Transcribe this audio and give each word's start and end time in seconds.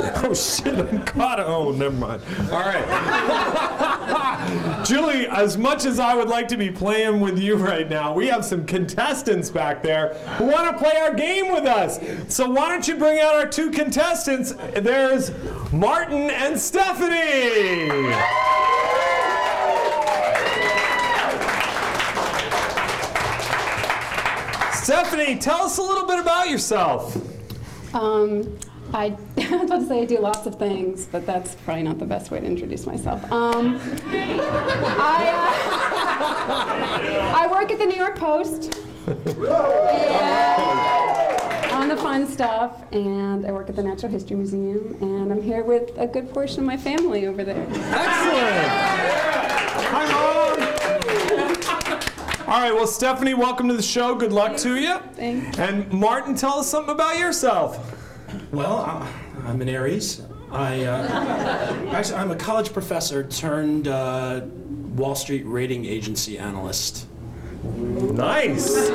Oh 0.22 0.34
shit, 0.34 0.78
I'm 0.78 1.02
caught. 1.04 1.40
Oh, 1.40 1.72
never 1.72 1.94
mind. 1.96 2.22
All 2.52 2.60
right. 2.60 2.84
Julie, 4.86 5.26
as 5.26 5.56
much 5.58 5.84
as 5.84 5.98
I 5.98 6.14
would 6.14 6.28
like 6.28 6.46
to 6.48 6.56
be 6.56 6.70
playing 6.70 7.20
with 7.20 7.38
you 7.38 7.56
right 7.56 7.88
now, 7.88 8.12
we 8.14 8.26
have 8.28 8.44
some 8.44 8.64
contestants 8.66 9.50
back 9.50 9.82
there 9.82 10.14
who 10.36 10.44
want 10.46 10.70
to 10.70 10.82
play 10.82 10.96
our 11.00 11.14
game 11.14 11.52
with 11.52 11.64
us. 11.64 11.98
So 12.32 12.50
why 12.50 12.68
don't 12.68 12.86
you 12.86 12.96
bring 12.96 13.18
out 13.20 13.34
our 13.34 13.46
two 13.46 13.70
contestants? 13.70 14.52
There's 14.74 15.32
Martin 15.72 16.30
and 16.30 16.58
Stephanie. 16.58 17.88
Stephanie, 24.72 25.36
tell 25.38 25.62
us 25.64 25.78
a 25.78 25.82
little 25.82 26.06
bit 26.06 26.18
about 26.18 26.48
yourself. 26.48 27.16
Um, 27.94 28.58
I, 28.92 29.16
I 29.52 29.56
was 29.56 29.64
about 29.64 29.80
to 29.80 29.86
say 29.86 30.02
I 30.02 30.04
do 30.04 30.20
lots 30.20 30.46
of 30.46 30.54
things, 30.54 31.06
but 31.06 31.26
that's 31.26 31.56
probably 31.56 31.82
not 31.82 31.98
the 31.98 32.04
best 32.04 32.30
way 32.30 32.38
to 32.38 32.46
introduce 32.46 32.86
myself. 32.86 33.20
Um, 33.32 33.80
I, 34.06 35.26
uh, 36.46 37.36
I 37.36 37.48
work 37.50 37.72
at 37.72 37.78
the 37.80 37.86
New 37.86 37.96
York 37.96 38.14
Post. 38.16 38.78
Yeah, 39.40 40.70
on 41.72 41.88
the 41.88 41.96
fun 41.96 42.28
stuff, 42.28 42.84
and 42.92 43.44
I 43.44 43.50
work 43.50 43.68
at 43.68 43.74
the 43.74 43.82
Natural 43.82 44.12
History 44.12 44.36
Museum, 44.36 44.96
and 45.00 45.32
I'm 45.32 45.42
here 45.42 45.64
with 45.64 45.90
a 45.98 46.06
good 46.06 46.32
portion 46.32 46.60
of 46.60 46.66
my 46.66 46.76
family 46.76 47.26
over 47.26 47.42
there. 47.42 47.66
Excellent. 47.70 48.68
Hi, 49.90 50.04
Mom. 50.12 50.60
All 52.46 52.60
right, 52.60 52.72
well, 52.72 52.86
Stephanie, 52.86 53.34
welcome 53.34 53.66
to 53.66 53.74
the 53.74 53.82
show. 53.82 54.14
Good 54.14 54.32
luck 54.32 54.56
to 54.58 54.76
you. 54.76 54.96
Thanks. 55.14 55.58
And 55.58 55.92
Martin, 55.92 56.36
tell 56.36 56.60
us 56.60 56.68
something 56.68 56.94
about 56.94 57.18
yourself. 57.18 57.96
Well, 58.52 58.84
uh, 58.86 59.06
I'm 59.50 59.60
an 59.60 59.68
Aries. 59.68 60.22
I 60.52 60.84
uh, 60.84 61.88
actually 61.90 62.14
I'm 62.14 62.30
a 62.30 62.36
college 62.36 62.72
professor 62.72 63.24
turned 63.24 63.88
uh, 63.88 64.42
Wall 64.94 65.16
Street 65.16 65.42
rating 65.42 65.84
agency 65.86 66.38
analyst. 66.38 67.08
Nice. 67.64 68.90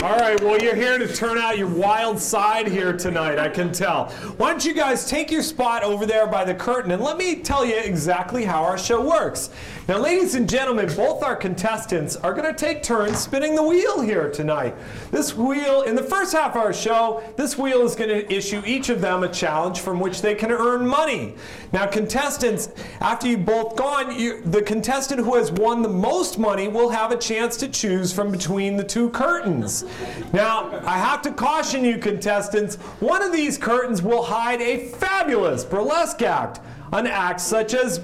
All 0.00 0.16
right, 0.16 0.40
well, 0.40 0.56
you're 0.62 0.76
here 0.76 0.96
to 0.96 1.12
turn 1.12 1.38
out 1.38 1.58
your 1.58 1.66
wild 1.66 2.20
side 2.20 2.68
here 2.68 2.92
tonight, 2.92 3.40
I 3.40 3.48
can 3.48 3.72
tell. 3.72 4.10
Why 4.36 4.50
don't 4.50 4.64
you 4.64 4.72
guys 4.72 5.10
take 5.10 5.28
your 5.28 5.42
spot 5.42 5.82
over 5.82 6.06
there 6.06 6.28
by 6.28 6.44
the 6.44 6.54
curtain 6.54 6.92
and 6.92 7.02
let 7.02 7.16
me 7.16 7.34
tell 7.34 7.64
you 7.64 7.76
exactly 7.76 8.44
how 8.44 8.62
our 8.62 8.78
show 8.78 9.04
works. 9.04 9.50
Now, 9.88 9.98
ladies 9.98 10.36
and 10.36 10.48
gentlemen, 10.48 10.86
both 10.94 11.24
our 11.24 11.34
contestants 11.34 12.14
are 12.14 12.32
going 12.32 12.46
to 12.46 12.52
take 12.52 12.84
turns 12.84 13.18
spinning 13.18 13.56
the 13.56 13.62
wheel 13.62 14.00
here 14.00 14.30
tonight. 14.30 14.76
This 15.10 15.34
wheel, 15.34 15.82
in 15.82 15.96
the 15.96 16.02
first 16.02 16.32
half 16.32 16.52
of 16.52 16.58
our 16.58 16.72
show, 16.72 17.20
this 17.36 17.58
wheel 17.58 17.82
is 17.82 17.96
going 17.96 18.10
to 18.10 18.32
issue 18.32 18.62
each 18.64 18.90
of 18.90 19.00
them 19.00 19.24
a 19.24 19.28
challenge 19.28 19.80
from 19.80 19.98
which 19.98 20.22
they 20.22 20.36
can 20.36 20.52
earn 20.52 20.86
money. 20.86 21.34
Now, 21.72 21.86
contestants, 21.86 22.68
after 23.00 23.26
you've 23.26 23.46
both 23.46 23.74
gone, 23.74 24.16
you, 24.16 24.42
the 24.42 24.62
contestant 24.62 25.22
who 25.22 25.34
has 25.34 25.50
won 25.50 25.82
the 25.82 25.88
most 25.88 26.38
money 26.38 26.68
will 26.68 26.90
have 26.90 27.10
a 27.10 27.16
chance 27.16 27.56
to 27.56 27.68
choose 27.68 28.12
from 28.12 28.30
between 28.30 28.76
the 28.76 28.84
two 28.84 29.10
curtains. 29.10 29.86
Now, 30.32 30.80
I 30.84 30.98
have 30.98 31.22
to 31.22 31.32
caution 31.32 31.84
you, 31.84 31.98
contestants, 31.98 32.76
one 33.00 33.22
of 33.22 33.32
these 33.32 33.58
curtains 33.58 34.02
will 34.02 34.22
hide 34.22 34.60
a 34.60 34.88
fabulous 34.88 35.64
burlesque 35.64 36.22
act, 36.22 36.60
an 36.92 37.06
act 37.06 37.40
such 37.40 37.74
as 37.74 38.00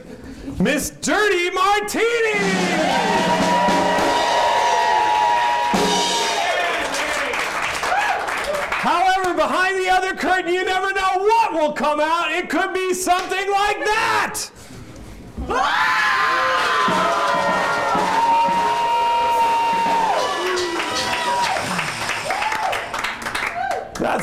Miss 0.58 0.90
Dirty 0.90 1.50
Martini! 1.50 2.38
However, 8.84 9.34
behind 9.34 9.78
the 9.78 9.88
other 9.90 10.14
curtain, 10.14 10.52
you 10.52 10.64
never 10.64 10.92
know 10.92 11.18
what 11.18 11.52
will 11.54 11.72
come 11.72 12.00
out. 12.00 12.30
It 12.32 12.50
could 12.50 12.74
be 12.74 12.92
something 12.92 13.50
like 13.50 13.78
that. 13.78 14.50
Ah! 15.48 15.93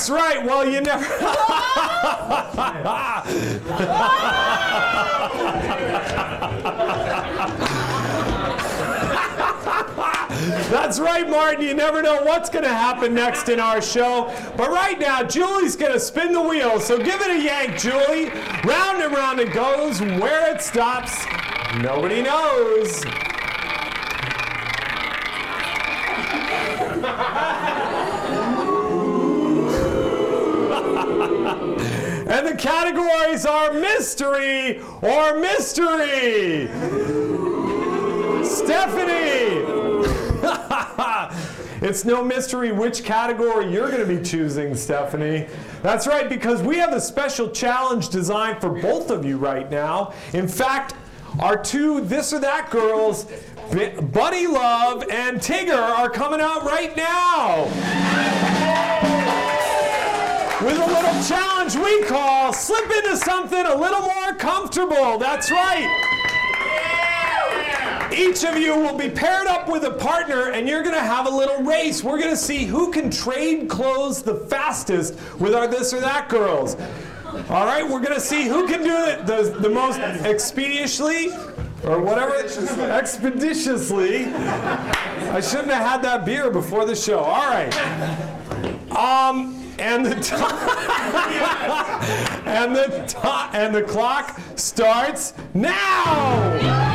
That's 0.01 0.09
right. 0.09 0.43
Well, 0.43 0.67
you 0.67 0.81
never. 0.81 1.05
That's 10.71 10.99
right, 10.99 11.29
Martin. 11.29 11.61
You 11.61 11.75
never 11.75 12.01
know 12.01 12.23
what's 12.23 12.49
going 12.49 12.63
to 12.63 12.73
happen 12.73 13.13
next 13.13 13.47
in 13.47 13.59
our 13.59 13.79
show. 13.79 14.33
But 14.57 14.71
right 14.71 14.99
now, 14.99 15.21
Julie's 15.21 15.75
going 15.75 15.93
to 15.93 15.99
spin 15.99 16.33
the 16.33 16.41
wheel. 16.41 16.79
So 16.79 16.97
give 16.97 17.21
it 17.21 17.29
a 17.29 17.39
yank, 17.39 17.77
Julie. 17.77 18.31
Round 18.63 19.03
and 19.03 19.13
round 19.13 19.39
it 19.39 19.53
goes. 19.53 20.01
Where 20.01 20.51
it 20.51 20.63
stops, 20.63 21.23
nobody 21.79 22.23
knows. 22.23 23.05
Categories 32.61 33.43
are 33.45 33.73
mystery 33.73 34.79
or 35.01 35.39
mystery. 35.39 36.67
Stephanie! 38.45 39.65
it's 41.81 42.05
no 42.05 42.23
mystery 42.23 42.71
which 42.71 43.03
category 43.03 43.73
you're 43.73 43.89
going 43.89 44.07
to 44.07 44.15
be 44.17 44.23
choosing, 44.23 44.75
Stephanie. 44.75 45.47
That's 45.81 46.05
right, 46.05 46.29
because 46.29 46.61
we 46.61 46.77
have 46.77 46.93
a 46.93 47.01
special 47.01 47.49
challenge 47.49 48.09
designed 48.09 48.61
for 48.61 48.69
both 48.69 49.09
of 49.09 49.25
you 49.25 49.37
right 49.37 49.69
now. 49.71 50.13
In 50.33 50.47
fact, 50.47 50.93
our 51.39 51.61
two 51.61 52.01
this 52.01 52.31
or 52.31 52.39
that 52.39 52.69
girls, 52.69 53.25
Buddy 53.71 54.45
Love 54.45 55.03
and 55.09 55.39
Tigger, 55.39 55.73
are 55.73 56.09
coming 56.11 56.41
out 56.41 56.63
right 56.63 56.95
now 56.95 58.20
with 60.63 60.77
a 60.77 60.85
little 60.85 61.23
challenge 61.23 61.75
we 61.75 62.03
call 62.03 62.53
Slip 62.53 62.89
Into 62.91 63.17
Something 63.17 63.65
a 63.65 63.75
Little 63.75 64.01
More 64.01 64.33
Comfortable. 64.35 65.17
That's 65.17 65.49
right. 65.49 65.87
Each 68.13 68.43
of 68.43 68.57
you 68.57 68.75
will 68.75 68.95
be 68.95 69.09
paired 69.09 69.47
up 69.47 69.67
with 69.67 69.85
a 69.85 69.91
partner 69.91 70.51
and 70.51 70.67
you're 70.67 70.83
going 70.83 70.93
to 70.93 71.01
have 71.01 71.25
a 71.25 71.29
little 71.29 71.63
race. 71.63 72.03
We're 72.03 72.19
going 72.19 72.29
to 72.29 72.37
see 72.37 72.65
who 72.65 72.91
can 72.91 73.09
trade 73.09 73.69
clothes 73.69 74.21
the 74.21 74.35
fastest 74.35 75.17
with 75.39 75.55
our 75.55 75.65
this 75.65 75.93
or 75.93 75.99
that 76.01 76.29
girls. 76.29 76.75
All 77.49 77.65
right, 77.65 77.83
we're 77.83 78.01
going 78.01 78.13
to 78.13 78.21
see 78.21 78.43
who 78.43 78.67
can 78.67 78.83
do 78.83 78.95
it 79.05 79.25
the, 79.25 79.57
the 79.59 79.69
most 79.69 79.97
expeditiously 79.99 81.29
or 81.85 81.99
whatever. 82.01 82.35
Expeditiously. 82.35 84.25
I 84.27 85.39
shouldn't 85.41 85.71
have 85.71 85.87
had 85.87 86.01
that 86.03 86.23
beer 86.23 86.51
before 86.51 86.85
the 86.85 86.95
show. 86.95 87.19
All 87.19 87.49
right. 87.49 87.75
Um, 88.91 89.60
and 89.81 90.05
the 90.05 90.15
ti- 90.15 90.35
and 92.45 92.75
the 92.75 93.03
ti- 93.07 93.57
and 93.57 93.73
the 93.73 93.81
clock 93.81 94.39
starts 94.55 95.33
now. 95.55 96.90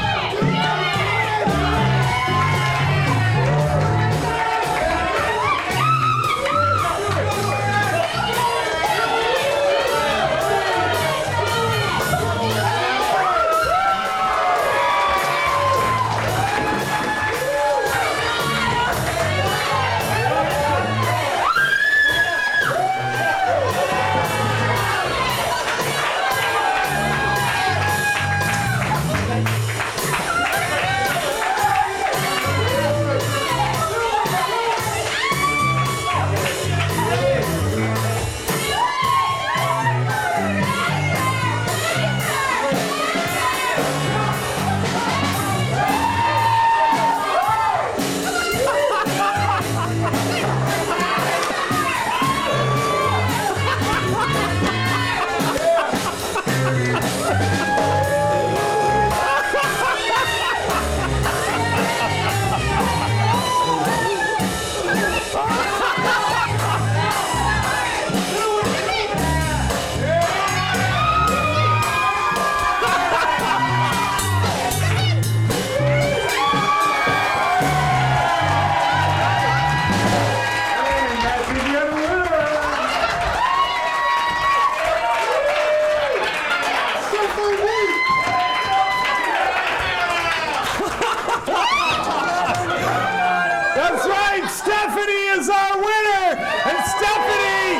is 95.46 95.50
our 95.50 95.76
winner, 95.76 96.42
and 96.66 96.78
Stephanie, 96.86 97.78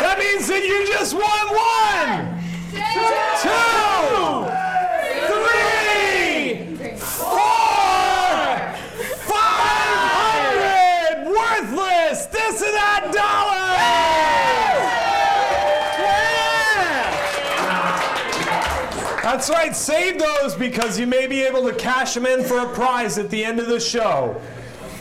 that 0.00 0.16
means 0.18 0.48
that 0.48 0.64
you 0.64 0.86
just 0.86 1.12
won 1.12 1.48
one, 1.52 2.40
two, 3.42 4.48
three, 5.28 6.64
four, 6.96 7.52
five 9.28 9.92
hundred. 10.16 11.28
Worthless. 11.28 12.26
This 12.26 12.62
and 12.62 12.74
that 12.74 13.12
dollars. 13.12 13.58
That's 19.22 19.50
right, 19.50 19.76
save 19.76 20.18
those 20.18 20.54
because 20.54 20.98
you 20.98 21.06
may 21.06 21.26
be 21.26 21.42
able 21.42 21.68
to 21.68 21.74
cash 21.74 22.14
them 22.14 22.24
in 22.24 22.42
for 22.42 22.60
a 22.60 22.68
prize 22.72 23.18
at 23.18 23.28
the 23.28 23.44
end 23.44 23.60
of 23.60 23.66
the 23.66 23.78
show. 23.78 24.40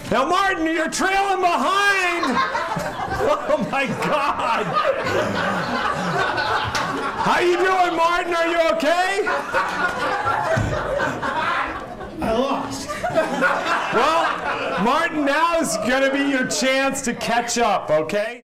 Now, 0.09 0.25
Martin, 0.25 0.65
you're 0.65 0.89
trailing 0.89 1.42
behind. 1.42 2.38
Oh 3.19 3.68
my 3.71 3.88
God. 3.88 4.65
How 7.25 7.39
you 7.39 7.57
doing, 7.57 7.95
Martin? 7.98 8.33
Are 8.33 8.48
you 8.48 8.59
okay? 8.75 9.25
I 12.21 12.31
lost. 12.38 12.88
Well, 13.94 14.83
Martin, 14.83 15.25
now 15.25 15.59
is 15.59 15.75
going 15.77 16.04
to 16.04 16.12
be 16.13 16.30
your 16.30 16.48
chance 16.48 17.01
to 17.01 17.13
catch 17.13 17.57
up, 17.57 17.89
okay? 17.89 18.36